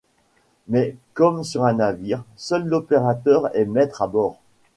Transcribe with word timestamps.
Mais 0.67 0.95
comme 1.13 1.43
sur 1.43 1.63
un 1.63 1.73
navire, 1.73 2.23
seul 2.35 2.65
l'opérateur 2.65 3.55
est 3.55 3.65
maître 3.65 4.01
à 4.01 4.07
bord. 4.07 4.39